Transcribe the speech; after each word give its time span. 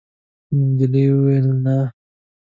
نجلۍ 0.65 1.05
وویل: 1.13 1.47
«نه.» 1.63 1.77